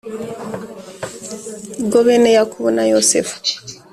Bwo 1.85 1.99
bene 2.05 2.29
yakobo 2.37 2.69
na 2.75 2.83
yosefu 2.91 3.35